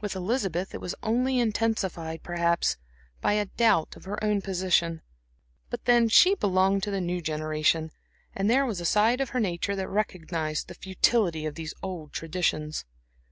[0.00, 2.76] With Elizabeth it was only intensified, perhaps,
[3.20, 5.00] by a doubt of her own position.
[5.68, 7.92] But then she belonged to the new generation;
[8.34, 12.12] and there was a side of her nature that recognized the futility of these old
[12.12, 12.84] traditions.